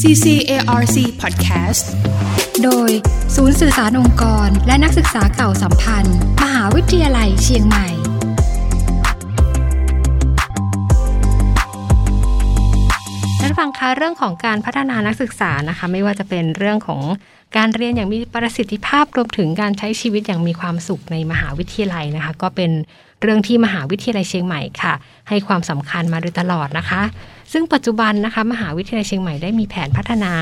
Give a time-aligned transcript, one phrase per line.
[0.00, 1.84] CCARC Podcast
[2.64, 2.90] โดย
[3.36, 7.88] ศูนย์สื่อสารองค์กร และนักศึกษาเก่าสัมพันธ์ มหาวิทยาลัยเชียงใหม่
[13.40, 17.02] ท่านฟังคะเรื่องของการพัฒนานักศึกษานะคะ ไม่ว่าจะเป็นเรื่องของ
[17.56, 22.70] การเรียนอย่างมีประสิทธิภาพรวมถึงการใช้ชีวิตอย่างมีความสุขในมหาวิทยาลัยนะคะ ก็เป็น
[23.22, 24.94] เรื่องที่มหาวิทยาลัยเชียงใหม่ค่ะ
[25.28, 27.02] ให้ความสำคัญมาโดยตลอดนะคะ
[27.52, 30.32] ซึ่งปัจจุบันนะคะมหาวิทยาลัยเชียงใหม่ได้มีแผนพัฒนา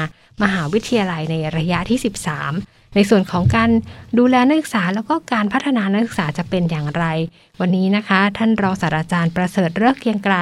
[0.42, 3.70] มหาวิทยาลัยในระยะที่ 13 ในส่วนของการ
[4.18, 7.04] ดูแลนักศึกษาแล้วก็การพัฒนานักศึกษาจะเป็นอย่างไร
[7.60, 10.34] วันนี้นะคะ ท่านรองศาสตราจารย์ประเสริฐเลิกเกรียงไกร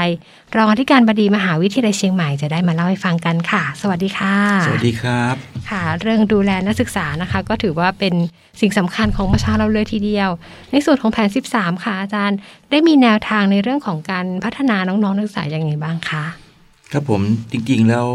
[0.56, 5.34] รองอธิการบดีมหาวิทยาลัยเชียงใหม่จะได้มาเล่าให้ฟังกันค่ะ สวัสดีค่ะ สวัสดีครับ
[5.70, 8.14] ค่ะ เรื่องดูแลนักศึกษานะคะ ก็ถือว่าเป็น
[8.60, 10.30] สิ่งสำคัญของประชาเราเลยทีเดียว
[10.72, 12.38] ในส่วนของแผน 13 ค่ะอาจารย์
[12.70, 16.24] ได้มีแนวทางในเรื่องของการพัฒนาน้องๆนักศึกษาอย่างไรบ้างคะ
[16.92, 17.20] ครับผม
[17.52, 18.06] จริงๆแล้ว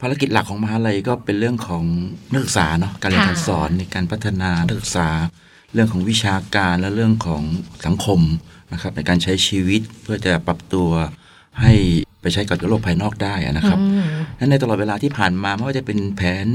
[0.00, 1.84] ภารกิจหลักของมหาลัยก็เป็นเรื่องของ
[2.32, 5.08] นักศึกษาเนาะการเรียนการสอนในการพัฒนานักศึกษา
[5.74, 7.42] เรื่องของวิชาการและเรื่องของ
[7.86, 8.20] สังคม
[8.72, 10.88] นะครับในการใช้ชีวิตเพื่อจะปรับตัว
[11.62, 11.72] ให้
[12.20, 13.78] ไปใช้กับโลกภายนอกได้นะครับ
[14.38, 16.46] นั้นในตลอดเวลาที่ผ่านมาไม่ว่าจะเป็นแผน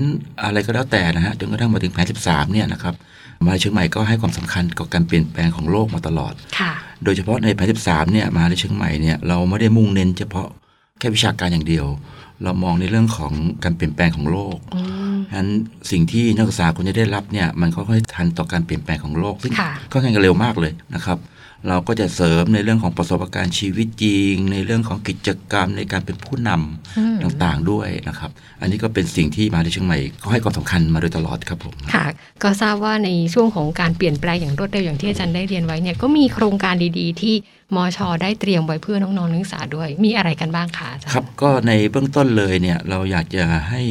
[0.44, 2.96] อะไรก็แล้วแต่นะฮะจนกระทั่งมาถึงแผน 13 เนี่ยนะครับ
[3.44, 6.72] มหาลัยเชียงใหม่ก็ให้ความสำคัญกับการเปลี่ยนแปลงของโลกมาตลอดค่ะ
[7.04, 11.86] โดยเฉพาะในแผน 13 เนี่ยมหาลัยเชียงใหม่เนี่ยเราไม่ได้มุ่งเน้นเฉพาะแค่วิชาการอย่างเดียว
[12.44, 14.58] เรามองในเรื่องของการเปลี่ยนแปลงของโลก
[15.30, 15.50] ฉะนั้น
[15.92, 21.18] สิ่งที่นักศึกษาควรจะได้รับเนี่ยมันค่อยๆทันต่อการเปลี่ยนแปลงของโลกซึ่งค่ะค่อนข้างจะเร็วมากเลยนะครับ
[21.70, 32.06] เราก็จะเสริมในเรื่องของประสบการณ์ชีวิตจริง ในเรื่องของกิจกรรมในการเป็นผู้นำต่างๆด้วยนะครับ อันนี้ก็เป็นสิ่งที่มหาวิทยาลัยเชียงใหม่เขาให้ความสำคัญมาโดยตลอดครับผมค่ะ
[32.44, 37.36] ก็ทราบว่าในช่วงของการเปลี่ยนแปลงอย่างรวดเร็วอย่างที่อาจารย์ได้เรียนไว้เนี่ยก็มีโครงการดีๆ ที่
[37.76, 43.82] มชได้เตรียมไว้เพื่อน้องๆนักศึกษาด้วยมีอะไรกันบ้างคะอาจารย์ครับก็ในเบื้องต้นเลยเนี่ยเราอยากจะให้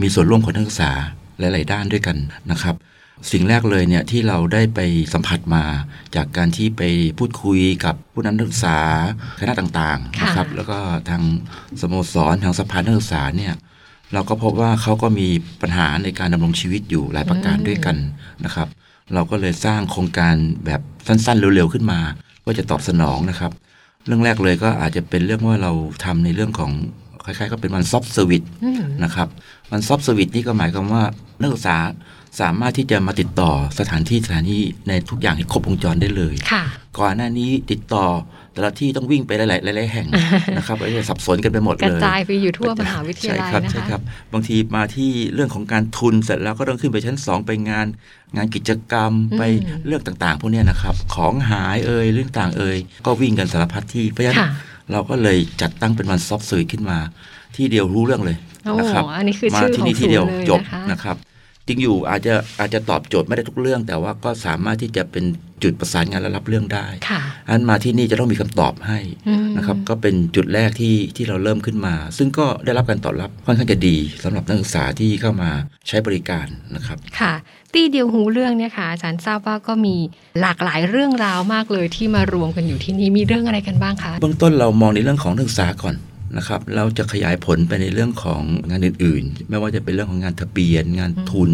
[0.00, 0.92] มีส่วนร่วมของนักศึกษา
[1.38, 2.16] หลาย ๆ ด้านด้วยกัน
[2.50, 2.74] นะครับ
[3.32, 4.80] สิ่งแรกเลยเนี่ยที่เราได้ไป
[5.12, 5.64] สัมผัสมา
[6.16, 6.82] จากการที่ไป
[7.18, 8.78] พูดคุยกับผู้นำนักศึกษา
[9.40, 10.78] คณะต่างๆนะครับแล้วก็
[11.08, 11.22] ทาง
[11.80, 13.54] สโมสรทางสภานักศึกษาเนี่ย
[14.12, 15.28] เราก็พบว่าเขาก็มี
[15.62, 17.96] ปัญหาในการดำรงชีวิตอยู่หลายประการด้วยกัน
[18.44, 18.68] นะครับ
[19.14, 20.34] เราก็เลยสร้างโครงการ
[20.66, 22.00] แบบสั้นๆ เร็วๆขึ้นมา
[22.40, 23.52] เพื่อจะตอบสนองนะครับ
[24.06, 25.72] เรื่องแรกเลยก็อาจจะเป็นเรื่องว่าเรา
[26.04, 26.72] ทำในเรื่องของ
[27.24, 28.42] คล้ายๆ ก็เป็น one stop service
[29.04, 29.28] นะครับ
[29.70, 31.02] one stop service นี่ก็หมายความว่า
[31.40, 31.76] นักศึกษา
[32.40, 36.64] สามารถที่จะมาติดต่อสถานที่สถานที่ในทุกอย่างให้ครบวงจรได้เลยค่ะ
[36.98, 38.06] ก่อนหน้านี้ติดต่อ
[38.52, 40.06] แต่ละที่ต้องวิ่งไปหลายๆหลายๆแห่ง
[40.56, 44.00] นะครับแล้วจะสับสนกันไปหมดกเลยระจายไปอยู่ทั่วมหาวิทยาลัยใช่ครับนะใช่คะครับ
[44.32, 47.86] บางทีมาที่เรื่องของการทุนเสร็จแล้วก็ต้องขึ้นไปชั้นสองไปงาน
[48.36, 49.42] งานกิจกรรมไป
[49.86, 54.48] เรื่องต่างๆ พวกเนี้ยนะครับ ของหายเอ่ยเรื่องต่างเอ่ยก็วิ่งกันสารพัดที่เพราะฉะนั้นค่ะ
[54.92, 56.98] เราก็เลยจัดตั้งเป็นวันซอฟต์สื่อขึ้นมา
[57.56, 61.16] ที่เดียวรู้เรื่องเลยโอ้นะครับอันนี้คือมาชื่อที่ของนี่ศูที่นเดียวย์เลยจบนะคะนะครับ
[61.68, 65.24] จริงอยู่อาจจะอาจจะตอบโจทย์ไม่ได้ทุกเรื่อง แต่ว่าก็สามารถที่จะเป็น
[65.62, 75.50] จุดประสานงานและรับเรื่องได้ค่ะอันมาที่นี่จะต้องมีคำตอบให้อืมนะครับ ก็เป็นจุดแรกที่ที่เราเริ่มขึ้นมา ซึ่งก็ได้รับการตอบรับค่อนข้างจะดีสำหรับนักศึกษาที่เข้ามา
[75.88, 77.32] ใช้บริการนะครับค่ะ
[77.74, 79.96] ตีเดียวหูเรื่องเนี่ยค่ะอาจารย์ทราบว่าก็มี
[80.40, 85.96] หลากหลายเรื่องราวมากเลยที่มารวมกันอยู่ที่นี่มีเรื่องอะไรกันบ้างคะเบื้องต้นเรามองในเรื่องของนักศึกษาก่อน
[86.36, 91.52] นะครับเราจะขยายผลไปในเรื่องของงานอื่น ๆ ไม่ว่าจะเป็นเรื่องของงานทะเบียน งานทุน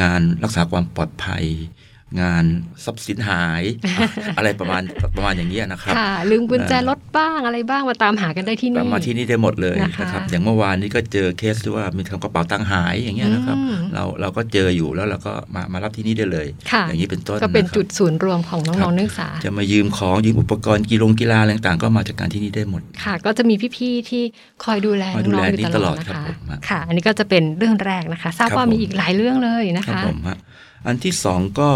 [0.00, 1.44] งานรักษาความปลอดภัย
[2.20, 2.44] งาน
[2.84, 3.62] ทรัพย์สินหาย
[4.38, 4.82] อะไรประมาณ
[5.16, 24.22] ประมาณอย่างเงี้ยนะครับค่ะลืมกุญแจรถบ้างอะไรบ้างมาตามหากันได้ที่กลันี่บมาที่นี่ได้หมดเลยนะคะนะครับ อย่างเมื่อวานนี้ก็เจอเคสที่ว่ามีกระเป๋าตังค์หายอย่างเงี้ยนะครับอืมเราเราก็เจออยู่แล้วเราก็มามารับที่นี่ได้เลยค่ะอย่างนี้เป็นต้นก็เป็นนะครับจุดศูนย์รวมของครัน้องบๆนักศึกษา จะมายืมของยืมอุปกรณ์กีฬงกีฬาอะไรต่างๆก็มาจากการที่นี่ได้หมด ค่ะ ก็จะมีพี่ๆที่
[24.64, 30.36] คอยดูแลคอยดูน้องแลๆอยู่นี่ตตลลออดดนะครัคะบผมฮะค่ะ อันนี้ก็จะเป็นเรื่องแรกนะคะ ทราบครับว่ามีผมอีกหลายเรื่องเลยนะครับคะผมฮะ
[30.86, 31.70] อันที่สองก็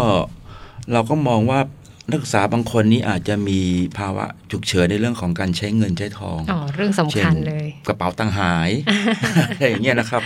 [0.93, 1.59] เราก็มองว่า
[2.09, 3.59] นักศึกษาบางคนนี้อาจจะมี
[3.97, 8.69] ภาวะฉุกเฉินในเรื่องของการใช้เงินใช้ทองอ๋อเรื่องสำคัญเลย กระเป๋าตังค์หาย
[9.55, 10.23] อะไรอย่างเงี้ยนะครับ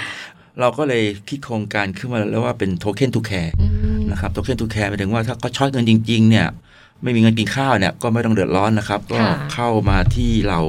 [0.59, 3.67] เราก็เลยคิดโครงการขึ้นมาแล้วว่าเป็น token to care อื
[3.97, 6.47] มนะครับ token to care หมายถึงว่าถ้าเขา short เงินจริง ๆ เนี่ย
[7.03, 10.59] ไม่มีเงินกินข้าวเนี่ยก็ไม่ต้องเดือดร้อนนะครับ ก็ค่ะเข้ามาที่เรา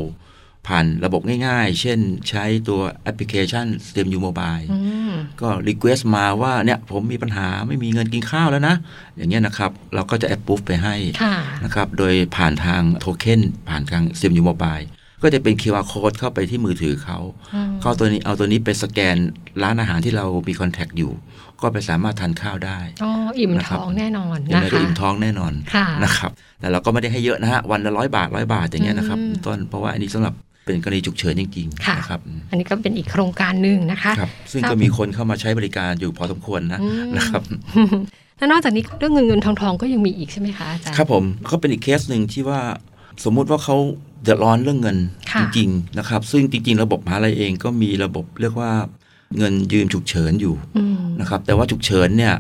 [0.67, 1.99] ผ่านระบบง่ายๆ เช่น
[2.29, 4.79] ใช้ตัวแอปพลิเคชัน STEM U Mobile อื
[5.11, 8.75] มก็รีเควสต์มาว่าเนี่ยผมมีปัญหาไม่มีเงินกินข้าวแล้วนะ
[9.17, 11.35] อย่างเงี้ยนะครับ เราก็จะแอปปุ๊บไปให้ค่ะ
[11.65, 14.87] นะครับ โดยผ่านทางโทเค็นผ่านทาง STEM U Mobile
[15.23, 17.19] ก็จะเป็น QR code เข้าไปที่มือถือเขา
[17.55, 19.17] อืมก็เอาตัวนี้เอาตัวนี้ไปสแกน
[19.63, 21.13] ร้านอาหารที่เรามี contact อยู่
[21.63, 26.31] ก็ไปสามารถทานข้าวได้ อ๋อ อิ่มนะครัท้บองแน่นอนยังนะไงก็คะอิ่มท้องแน่นอนค่ะนะครับ
[26.61, 30.35] แต่เราก็ไม่ได้ให้เยอะนะฮะ วันละร้อยบาทร้อยบาทอย่างเงี้ยนะครับอืมต้น เพราะว่าอันนี้สำหรับ
[30.65, 32.21] เป็นกรณีฉุกเฉินจริงค่ะๆนะครับ
[32.51, 37.43] อันนี้ก็เป็นอีกโครงการหนึ่งนะคะครับซึ่งครับก็มีคนเข้ามาใช้บริการอยู่พอสมควรนะอืมนะครับ
[38.39, 42.61] แล้วนอกจากนี้เรื่องเงินเงินทองทองก็ยังมีอีกใช่ไหมคะอาจารย์ครับผมก็เป็นอีกเคสหนึ่งที่ว่า
[43.25, 43.77] สมมุติว่าเขา
[44.23, 44.99] เดือดร้อนเรื่องเงิน
[45.33, 48.71] ค่ะจริงๆนะครับ ซึ่งจริง ๆ ระบบมหาลัยเองก็มีระบบเรียกว่า
[49.39, 52.35] เงินยืมฉุกเฉินอยู่อืมนะครับ แต่ว่าฉุกเฉินเนี่ย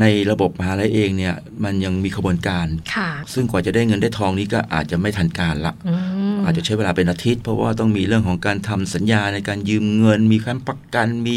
[0.00, 5.94] ในระบบมหาลัยเองเนี่ยมันยังมีขบวนการค่ะซึ่งกว่าจะได้เงินได้ทองนี้ก็อาจจะไม่ทันการละอื
[6.34, 11.36] มอาจจะใช้เวลาเป็นอาทิตย์ เพราะว่าต้องมีเรื่องของการทำสัญญาในการยืมเงิน มีขั้นประกันมี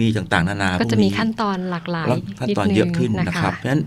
[0.00, 3.82] มีต่างๆ นานาก็จะพวมีนี้ขั้นตอนหลากหลายแล้วขั้นตอนดงเยอะขึ้นนะครับเพราะฉะนั้น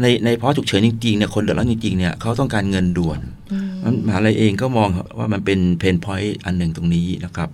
[0.00, 3.20] ในในเพราะฉุกเฉินจริงๆเนี่ยคนเดือดร้อนจริงๆเนี่ยเขาต้องการเงินด่วน
[3.52, 4.88] อืมนั้นมหาลัยเองก็มอง
[5.18, 7.48] ว่ามันเป็น pain point อันหนึ่งตรงนี้นะครับ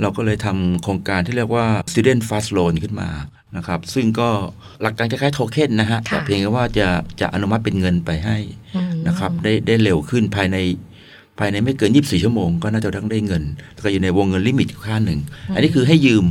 [0.00, 3.08] เราก็เลยทำโครงการที่เรียกว่า student fast loan ขึ้นมา
[3.56, 4.28] นะครับ ซึ่งก็
[4.82, 6.86] หลักการคล้ายๆโทเค็นนะฮะค่ะแต่เพียงแค่ว่าจะ
[7.20, 8.36] จะอนุมัติเป็นเงินไปให้
[8.76, 10.56] อืมนะครับ ได้ได้เร็วขึ้นภายใน
[11.38, 13.42] ภายในไม่เกิน 24 ชั่วโมงก็น่าจะต้องได้เงิน
[13.72, 15.20] แล้วก็อยู่ในวงเงิน limit อยู่ค่าหนึ่ง
[15.54, 16.24] อันนี้คือให้ยืม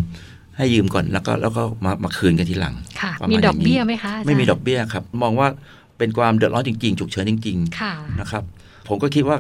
[0.58, 5.48] ให้ยืมก่อนแล้วก็แล้วก็มามาคืนกันทีหลังค่ะประมาณมีดอกเบี้ยอย่างนี้ไหมคะอาจารย์ไม่มีดอกเบี้ยครับ มองว่า
[5.98, 8.44] เป็นความเดือดร้อนจริงๆฉุกเฉินจริงๆค่ะนะครับ
[8.88, 9.38] ผมก็คิดว่า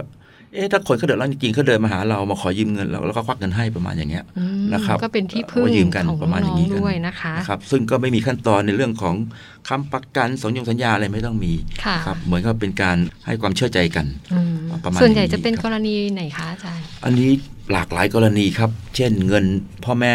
[0.53, 9.15] เอ๊ะถ้าคนเขาเดือดร้อนจริงๆเขาเดินมาหาเรามาขอยืมเงินเราแล้วก็ควักเงินให้ประมาณอย่างเงี้ยอืม นะครับก็เป็นที่พึ่งว่ายืมกันของประมาณอน้ย่าองงนี้กันๆด้วยนะคะนะครับซึ่งก็ไม่มีขั้นตอนในเรื่องของ
[9.69, 11.53] คำประกันสัญญงสัญญาอะไรไม่ต้องมี
[11.85, 17.29] ค่ะครับเหมือนกับเป็นการให้ความเชื่อใจกันอืมประมาณส่วนใหญ่นี้จะเป็นครับกรณีไหนคะอาจารย์อันนี้
[17.71, 19.45] หลากหลายกรณีครับ เช่นเงิน
[19.85, 20.13] พ่อแม่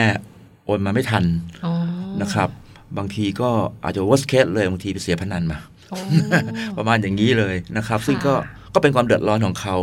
[0.65, 1.25] โอนมาไม่ทัน
[1.65, 1.73] อ๋อ
[2.23, 2.49] นะครับ
[2.99, 3.51] บางทีก็
[3.85, 5.59] อาจจะ worst case เลยบางทีไปเสียพนันมา
[5.91, 5.99] โอ้
[6.79, 9.77] ประมาณอย่างนี้เลยนะครับ ซึ่งก็ค่ะก็เป็นความเดือดร้อนของเขา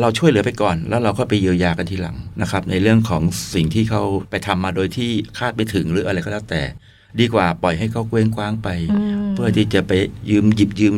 [0.00, 3.22] เราช่วยเหลือไปก่อน แล้วเราก็ไปเยียวยากันทีหลังนะครับ ในเรื่องของ
[3.54, 6.62] สิ่งที่เขาไปทำมาโดยที่คาดไม่ถึงหรืออะไรก็แล้วแต่
[7.20, 9.92] ดีกว่าปล่อยให้เขาเคว้งคว้างไปอืมเพื่อที่จะไป
[10.30, 10.94] ยืมหยิบยืม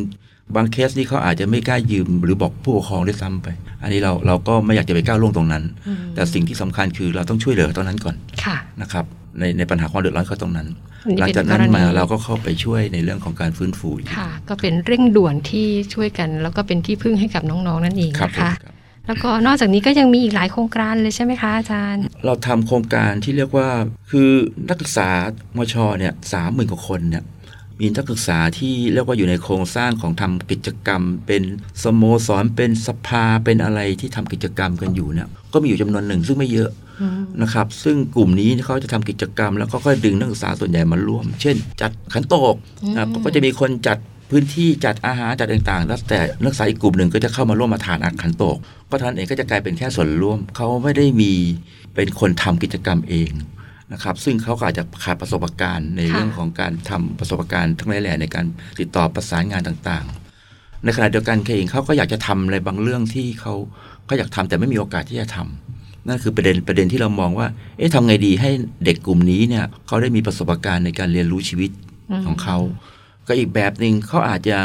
[0.55, 3.49] บางเคสนี่เขาอาจจะไม่กล้ายืม หรือบอกผู้ปกครองด้วยซ้ำไป
[3.83, 9.05] อันนี้เราเราก็ไม่อยากจะไปก้าวล่วงตรงนั้นอืมแต่สิ่งที่สำคัญคือเราต้องช่วยเหลือตรงนั้นก่อนค่ะนะครับ
[9.39, 10.69] ในในปัญหาความเดือดร้อนเขาตรงนั้น
[11.05, 18.76] อันนี้หลังเป็นจากนั้นกรณีมาเราก็เข้าไปช่วยในเรื่องของการฟื้นฟูอีกค่ะ ก็เป็นเร่งด่วนที่ช่วยกัน แล้วก็เป็นที่พึ่งให้กับน้องๆนั่นเองครับนะผมคะครับ
[19.07, 23.69] แล้วก็นอกจากนี้ก็ยังมีอีกหลายโครงการเลยใช่ไหมคะอาจารย์ เราทำโครงการที่เรียกว่า
[24.11, 24.31] คือ
[24.69, 25.11] นักศึกษา
[25.57, 27.25] มชเนี่ยสามหมื่นกว่าคนเนี่ย
[27.81, 31.43] มีนักศึกษาที่เรียกว่าอยู่ในโครงสร้างของทำกิจกรรม เป็น
[31.83, 36.71] สโมสรเป็นสภาเป็นอะไรที่ทำกิจกรรมกันอยู่เนี่ยก็มีอยู่จำนวนหนึ่งซึ่งไม่เยอะ
[37.43, 42.55] นะครับ ซึ่งกลุ่มนี้เขาจะทำกิจกรรม แล้วก็ค่อยดึงนักศึกษาส่วนใหญ่มาร่วม เช่น จัดขันโตก
[42.97, 43.99] นะก็จะมีคนจัด
[44.31, 48.57] พื้นที่จัดอาหารจัดต่างๆ แล้วแต่นักศึกษาอีกกลุ่มหนึ่งก็จะเข้ามาร่วมมาทานอาหารขันโตก
[48.91, 51.33] ก็ท่านเองก็จะกลายเป็นแค่ส่วนร่วม เขาไม่ได้มี
[51.95, 53.31] เป็นคนทำกิจกรรมเอง
[53.93, 58.47] นะครับซึ่งเขาอาจจะขาดประสบการณ์ในเรื่องของการทำประสบการณ์ทั้งหลายแหล่ในการ
[58.81, 63.55] ติดต่อประสานงานต่างๆ ในขณะเดียวกันเขาเองเขาก็อยากจะทำอะไรบางเรื่องที่เขา
[64.05, 67.47] เขาอยากทำแต่ไม่มีโอกาสที่จะทำนั่นคือประเด็นประเด็นที่เรามองว่า
[67.79, 68.51] เอ๊ะทำไงดีให้
[68.85, 71.71] เด็กกลุ่มนี้เนี่ยเขาได้มีประสบการณ์ในการเรียนรู้ชีวิต
[72.27, 72.59] ของเขา
[73.27, 74.59] ก็อีกแบบหนึ่งเขาอาจจะ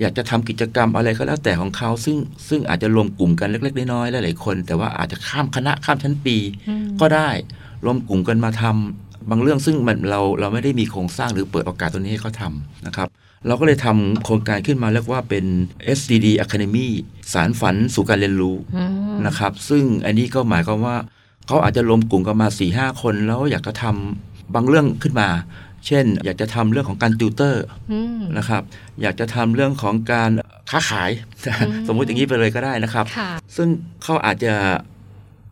[0.00, 2.16] อยากจะทำกิจกรรมอะไรก็แล้วแต่ของเขาซึ่ง
[2.48, 6.36] ซึ่งอาจจะรวมกลุ่มกันเล็ก ๆ น้อยๆหลายๆคน แต่ว่าอาจจะข้ามคณะข้ามชั้นปี
[6.68, 7.28] อืมก็ได้
[7.84, 13.08] รวมกลุ่มกันมาทำบางเรื่องซึ่งมันเราเราไม่ได้มีโครงสร้างหรือเปิดโอกาสตัวนี้ให้เขาทำนะครับ
[13.46, 15.44] เราก็เลยทำโครงการขึ้นมาเรียกว่าเป็น
[15.98, 16.86] SDD Academy
[17.32, 18.84] สารฝันสู่การเรียนรู้อื
[19.14, 20.96] มนะครับ ซึ่งอันนี้ก็หมายความว่า
[21.46, 25.28] เขาอาจจะรวมกลุ่มกันมา4ี่ห้าคนแล้วอยากจะทำบางเรื่องขึ้นมา
[25.86, 28.62] เช่น อยากจะทำเรื่องของการติวเตอร์อืมนะครับ
[29.02, 30.30] อยากจะทำเรื่องของการ
[30.70, 31.10] ค้าขาย
[31.88, 33.68] สมมุติอย่างนี้ไปเลยก็ได้นะครับค่ะซึ่ง
[34.02, 34.54] เขาอาจจะ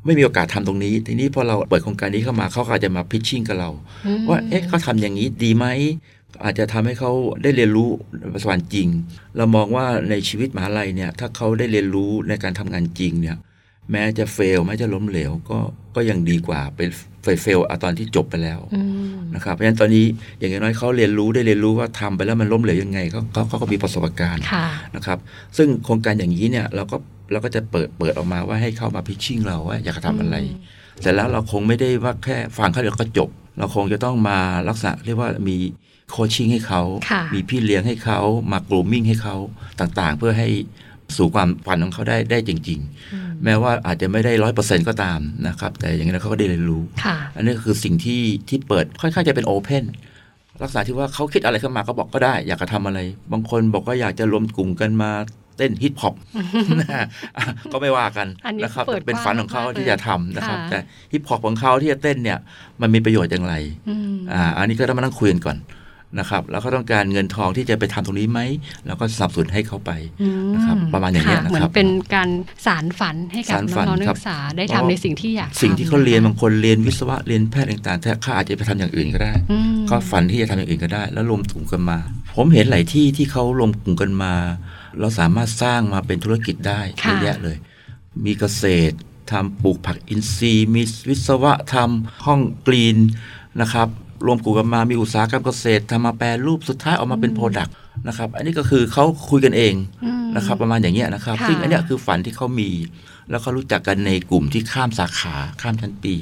[0.04, 3.70] ไม่มีโอกาสทำตรงนี้ ทีนี้พอเราเปิดโครงการนี้เข้ามาเขาก็อาจจะมาพิชชิ่งกับเรา
[4.06, 5.66] อืมว่าเอ๊ะเขาทำอย่างนี้ดีไหม
[6.44, 7.10] อาจจะทำให้เขา
[7.42, 7.90] ได้เรียนรู้
[8.32, 8.88] ประสบการณ์จริง
[9.36, 13.36] เรามองว่าในชีวิตมหาลัยเนี่ยถ้าเขาได้เรียนรู้ในการทำงานจริงเนี่ย
[13.92, 15.58] แม้จะ fail แม้จะล้มเหลวก็
[15.96, 16.88] ก็ยังดีกว่าเป็น
[17.22, 18.80] fail fail ตอนที่จบไปแล้วอื
[19.14, 20.06] มนะครับเพราะฉะนั้นตอนนี้
[20.38, 24.66] อย่างน้อยเขาเรียนรู้ได้เรียนรู้ว่าทำไปแล้วมันล้มเหลวยังไงเขาเขาเขาก็มีประสบการณ์ค่ะ
[24.96, 25.18] นะครับ
[25.56, 26.96] ซึ่งโครงการอย่างนี้เนี่ยเราก็
[27.32, 30.36] เราก็จะเปิดเปิดออกมาว่าให้เข้ามา pitching เราว่าอยากจะทำอะไร
[31.00, 33.28] เสร็จแล้วเราคงไม่ได้ว่าแค่ฟังเขาเดี๋ยวก็จบ
[33.58, 35.56] เราคงจะต้องมาลักษณะเรียกว่ามี
[36.10, 38.20] coaching ให้เขาค่ะมีพี่เลี้ยงให้เขา
[38.52, 39.36] มา grooming ให้เขา
[39.80, 40.48] ต่างๆ เพื่อให้
[41.16, 42.80] สู่ความฝันของเขาได้ได้จริง
[43.14, 49.84] อืมๆ แม้ว่าอาจจะไม่ได้ร้อยเปอร์เซ็นต์ก็ตามนะครับ แต่อย่างนั้นเขาก็ได้เรียนรู้ค่ะอันนี้ก็คือสิ่งที่ที่เปิดค่อนข้างจะเป็น open
[50.62, 52.98] ลักษณะที่ว่าเขาคิดอะไรขึ้นมาก็บอกก็ได้ อยากจะทำอะไร
[53.32, 55.10] บางคนบอกว่าอยากจะรวมกลุ่มกันมา
[55.56, 56.14] เต้นฮิปฮอป
[57.72, 60.78] ก็ไม่ว่ากันอันนี้นะครับเปิดเป็นฝันของเขากว้างมากที่จะทำนะครับค่ะแต่
[61.12, 62.38] ฮิปฮอปของเขาที่จะเต้นเนี่ย
[62.80, 63.54] มันมีประโยชน์อย่างไร
[63.88, 65.56] อืมอ่าอันนี้ก็ต้องมานั่งคุยกันก่อน
[66.18, 68.40] นะครับ แล้วเขาต้องการเงินทองที่จะไปทำตรงนี้ไหม
[68.86, 72.28] เราก็สนับสนุนให้เขาไปอืมนะครับประมาณอย่างเงี้ยค่นะครับเหมือนเป็นการ
[72.66, 81.98] สารฝันให้กับสารฝันน้องๆนักครับศึกษาได้ทำในสิ่งที่อยากทำสิ่งที่เขาเรียนนะคะบางคนเรียนวิศวะเรียนแพทย์ต่างๆแต่เขาอาจจะไปทำอย่างอื่นก็ได้อืมก็ฝันที่จะทำอย่างอื่นก็ได้ แล้วรวมกลุ่มกันมา
[82.36, 84.34] ผมเห็นหลายที่ที่เขารวมกลุ่มกันมา
[85.00, 87.56] เราสามารถสร้างมาเป็นธุรกิจได้เยอะแยะเลย
[88.24, 88.96] มีเกษตร
[89.30, 92.96] ทำปลูกผักอินทรีย์ มีวิศวะทำห้อง green
[93.60, 93.88] นะครับ
[94.26, 97.74] รวมกลุ่มกันมามีอุตสาหกรรมเกษตรทำมาแปรรูปสุดท้ายออกมาเป็น product
[98.08, 102.70] นะครับอันนี้ก็คือเขาคุยกันเองอืมนะครับประมาณอย่างเงี้ยนะครับค่ะซึ่งอันเนี้ยคือฝันที่เขามี
[103.30, 106.14] แล้วเขารู้จักกันในกลุ่มที่ข้ามสาขาข้ามชั้นปี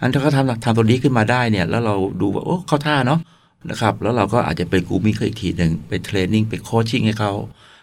[0.00, 3.20] อันถ้าเขาทำทำตัวนี้ขึ้นมาได้เนี่ยแล้วเราดูว่าโอ้เข้าท่าเนาะ
[3.70, 7.32] นะครับแล้วเราก็อาจจะไป grooming เขาอีกทีหนึ่งไป training ไป coaching ให้เขา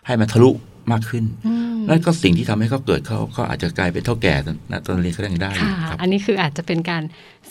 [0.05, 0.49] ให้มันทะลุ
[0.91, 4.33] มากขึ้นอืม นั่นก็สิ่งที่ทำให้เขาเกิดเขาเขาอาจจะกลายเป็นเท่าแก่
[4.71, 7.03] ณตอนเรียนเขายังได้อยู่ค่ะครับอันนี้คืออาจจะเป็นการ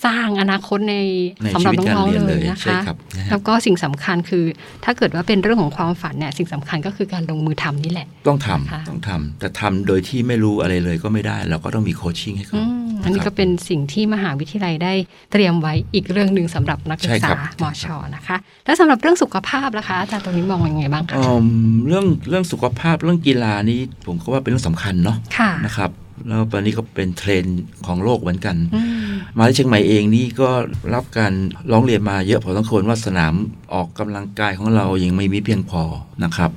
[0.04, 0.96] สร้างอนาคตใน
[1.44, 4.44] ในสำหรับชีวิตการน้องเรียนๆเลเลยยนะใช่คะครับนะฮะแล้วก็สิ่งสำคัญคือ
[4.84, 12.60] ถ้าเกิดว่าเป็นเรื่องของความฝันเนี่ยสิ่งสำคัญก็คือการลงมือทำนี่แหละ ต้องทำค่ะต้องทำแต่ทำโดยที่ไม่รู้อะไรเลยก็ไม่ได้ เราก็ต้องมีโคชชิ่งให้เขา
[13.02, 14.92] อืมอันนี้คก็รับเป็นสิ่งที่มหาวิทยาลัยได้
[15.32, 21.46] เตรียมไว้อีกเรื่องหนึ่งสำหรับนักศึใช่กครัษาบมชนะคะ แล้วสำหรับเรื่องสุขภาพล่ะคะอาจารย์ตรงนี้มองยังไงบ้างคะอืม
[21.88, 25.90] เรื่องเรื่องสุขภาพเรื่องกีฬานี้ผมก็ว่าเป็นเรื่องสำคัญเนาะค่ะนะครับ
[26.28, 30.50] แล้วตอนนี้ก็เป็นเทรนด์ของโลกเหมือนกันอืมมาที่เชียงใหม่เองนี่ก็
[30.94, 31.32] รับการ
[31.72, 33.34] ร้องเรียนมาเยอะพอสมควรว่าสนาม
[33.72, 35.82] ออกกำลังกายของเรายังไม่มีเพียงพอ
[36.24, 36.50] นะครับ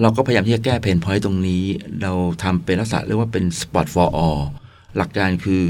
[0.00, 1.62] เราก็พยายามที่จะแก้เพนพอยต์ตรงนี้
[2.02, 4.40] เราทำเป็นลักษณะเรียกว่าเป็น Sport for All
[4.96, 5.62] หลักการคือ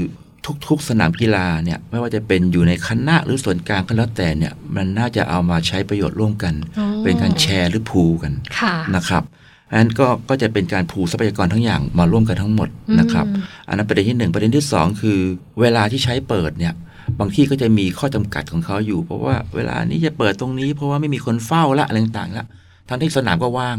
[0.67, 9.23] ทุกๆ สนามกีฬาเนี่ยไม่ว่าจะเป็นอยู่ในคณะหรือส่วนกลางก็แล้วแต่เนี่ยมันน่าจะเอามาใช้ประโยชน์ร่วมกันอ๋อเป็นการแชร์หรือพูลกันค่ะนะครับ
[9.69, 15.19] อันนั้นก็ก็จะเป็นการผูทรัพยากรทั้งอย่างมาร่วมกันทั้งหมดนะครับอืมอันนั้นประเด็นที่หนึ่งประเด็นที่สองคือ
[15.61, 16.73] เวลาที่ใช้เปิดเนี่ย
[17.19, 22.45] บางที่ก็จะมีข้อจำกัดของเขาอยู่ เพราะว่าเวลานี้จะเปิดตรงนี้ เพราะว่าไม่มีคนเฝ้าละอะไรต่างๆละ
[22.89, 23.77] ทั้งที่สนามก็ว่าง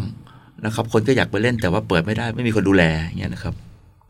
[0.65, 3.55] นะครับ คนก็อยากไปเล่นแต่ว่าเปิดไม่ได้ไม่มีคนดูแลอย่างเงี้ยนะครับ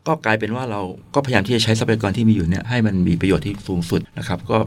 [0.07, 0.81] ก็กลายเป็นว่าเรา
[1.15, 4.57] ก็พยายามที่จะใช้ทรัพยากรที่มีอยู่เนี่ยให้มันมีประโยชน์ที่สูงสุดนะครับก็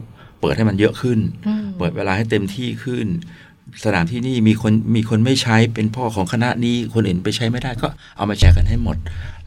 [0.41, 3.07] เปิดให้มันเยอะขึ้นอืมเปิดเวลาให้เต็มที่ขึ้น
[3.85, 8.97] สนามที่นี่มีคนมีคนไม่ใช้เป็นพ่อของคณะนี้คนอื่นไปใช้ไม่ได้ก็เอามาแชร์กันให้หมด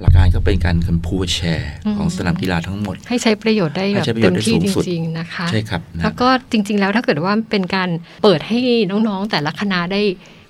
[0.00, 7.88] หลักการก็เป็นการคันพูแชร์ของสนามกีฬาทั้งหมด ให้ใช้ประโยชน์ได้แบให้บใช้ประโยเต็ชน์มได้ที่สูงจสุดริงๆนะคะใช่ครับนะแล้วก็จริง ๆ แล้วถ้าเกิดว่าเป็นการ
[8.22, 8.58] เปิดให้
[8.90, 10.02] น้องๆ แต่ละคณะได้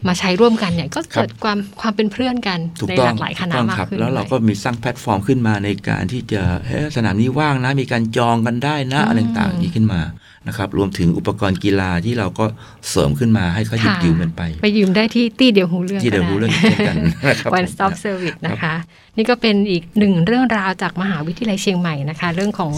[0.09, 10.01] มาใช้ร่วมกันเนี่ยก็เกิดความความเป็นเพื่อนกันถูกในต้อหงลากหลายคณะถูกต้องมากครับขึ้นแล้วเราด้วยก็มีสร้างแพลตฟอร์มขึ้นมาในการที่จะเอ๊ะสนามนี้ว่างนะมีการจองกันได้นะอืมอะไรต่างๆนี้ขึ้นมา
[10.49, 12.45] นะครับรวมถึงอุปกรณ์กีฬาที่เราก็
[12.91, 16.97] เสริมขึ้นมาให้เขาหยิบค่ะยืมกันไป ไปยืมได้ที่ตี้เดียวหูเรื่องที่เดี๋ยวก็รู้เรื่องเช่นกัน
[17.29, 18.75] นะครับ One Stop Service นะคะ
[19.17, 22.73] นี่ก็เป็นอีกหนึ่งเรื่องราวจากมหาวิทยาลัยเชียงใหม่นะคะ เรื่องของ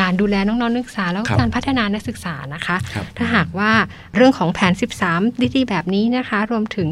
[0.00, 3.72] การดูแลน้องๆนักศึกษาแล้วก็ครับการพัฒนานักศึกษานะคะครับถ้าหากว่า
[4.16, 4.72] เรื่องของแผน
[5.06, 6.88] 13 ดีๆแบบนี้นะคะ รวมถึง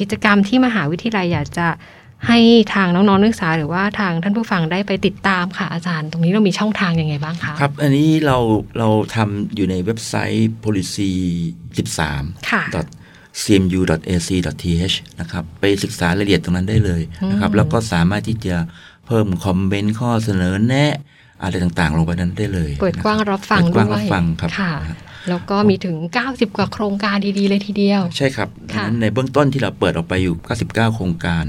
[0.00, 1.68] กิจกรรมที่มหาวิทยาลัยอยากจะ
[2.28, 2.38] ให้
[2.74, 8.38] ทางน้องๆนักศึกษาหรือว่าทางท่านผู้ฟังได้ไปติดตามค่ะอาจารย์ ตรงนี้เรามีช่องทางยังไงบ้างคะครับ อันนี้เรา
[8.78, 11.12] เราทำอยู่ในเว็บไซต์ policy
[11.76, 12.62] 13ค่ะ
[13.42, 18.56] cmu.ac.th นะครับ ไปศึกษารายละเอียดตรงนั้นได้เลยนะครับ แล้วก็สามารถที่จะ
[19.06, 20.94] เพิ่มคอมเมนต์ข้อเสนอแนะ
[21.42, 24.72] อะไรต่างๆ ลงไปนั้นได้เลย เปิดกว้างรับฟังเปิดกด้ว้างวรัยบฟังครับค่ะ
[25.28, 31.44] แล้วก็มีถึง 90 กว่าโครงการดีๆเลยทีเดียว ใช่ครับดังค่ะนั้นในเบื้องต้นที่เราเปิดออกไปอยู่ 99 โครงการ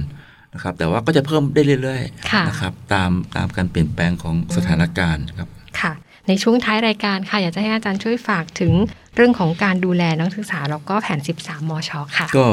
[0.54, 5.50] นะครับ แต่ว่าก็จะเพิ่มได้เรื่อยค่ะๆนะครับตามตามการเปลี่ยนแปลงของสถานการณ์ครับ
[5.82, 5.94] ค่ะ
[6.28, 8.74] ในช่วงท้ายรายการค่ะ อยากจะให้อาจารย์ช่วยฝากถึง
[9.16, 12.46] เรื่องของการดูแลนักศึกษาแล้วก็แผน 13 มชค่ะ ก็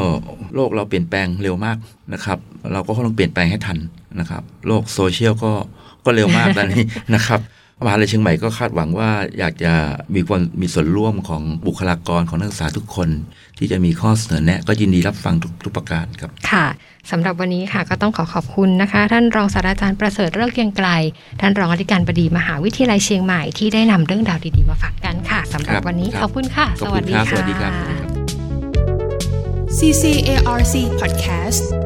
[0.54, 1.76] โลกเราเปลี่ยนแปลงเร็วมาก
[2.12, 2.38] นะครับ
[2.72, 3.78] เราก็ต้องเปลี่ยนแปลงให้ทัน
[4.20, 5.52] นะครับ โลกโซเชียลก็
[6.06, 6.82] ก็เร็วมากตอนนี้
[7.14, 7.40] นะครับ
[7.84, 9.72] มหาลัยเชียงใหม่ก็คาดหวังว่าอยากจะ
[10.14, 13.08] มีความมีส่วนร่วมของบุคลากรของนักศึกษาทุกคน
[13.58, 16.66] ที่จะมีข้อเสนอแนะ ก็ยินดีรับฟังทุกทุกประการครับ ค่ะ
[17.10, 20.88] สำหรับวันนี้ค่ะก็ต้องขอขอบคุณนะคะ ท่านรองศาสตราจารย์ประเสริฐเลิกเกรียงไกล
[21.40, 27.72] ท่านรองอธิการบดีมหาวิทยาลัยเชียงใหม่ที่ได้นำเรื่องราวดีๆมาฝากกันค่ะสำหรับครับวันนี้ครับขอบคุณค่ะขอบคุณครับสวัสดีครับ
[29.78, 31.85] CCARC Podcast